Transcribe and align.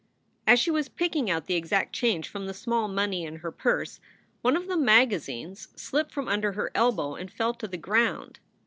As 0.47 0.59
she 0.59 0.71
was 0.71 0.89
picking 0.89 1.29
out 1.29 1.45
the 1.45 1.53
exact 1.53 1.93
change 1.93 2.27
from 2.27 2.47
the 2.47 2.55
small 2.55 2.87
money 2.87 3.23
in 3.23 3.35
her 3.35 3.51
purse, 3.51 3.99
one 4.41 4.55
of 4.55 4.65
the 4.65 4.75
magazines 4.75 5.67
slipped 5.75 6.11
from 6.11 6.27
under 6.27 6.53
her 6.53 6.71
elbow 6.73 7.13
and 7.13 7.31
fell 7.31 7.53
to 7.53 7.67
the 7.67 7.77
ground. 7.77 8.39